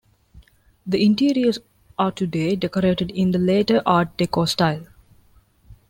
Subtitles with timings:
[0.83, 1.59] The interiors
[1.99, 4.87] are today decorated in the later Art Deco style.